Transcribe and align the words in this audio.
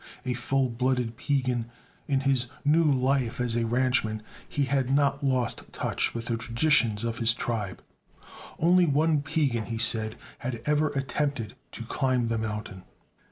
A 0.25 0.33
full 0.33 0.67
blooded 0.69 1.15
Piegan, 1.15 1.69
in 2.07 2.21
his 2.21 2.47
new 2.65 2.83
life 2.91 3.39
as 3.39 3.55
a 3.55 3.67
ranchman 3.67 4.23
he 4.49 4.63
had 4.63 4.89
not 4.89 5.23
lost 5.23 5.71
touch 5.71 6.15
with 6.15 6.25
the 6.25 6.37
traditions 6.37 7.03
of 7.03 7.19
his 7.19 7.35
tribe. 7.35 7.83
Only 8.57 8.87
one 8.87 9.21
Piegan, 9.21 9.67
he 9.67 9.77
said, 9.77 10.15
had 10.39 10.59
ever 10.65 10.87
attempted 10.89 11.53
to 11.73 11.83
climb 11.83 12.29
the 12.29 12.39
mountain. 12.39 12.81